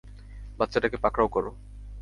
বাচ্চাটাকে 0.59 0.97
পাকড়াও 0.97 1.27
করো! 1.27 1.51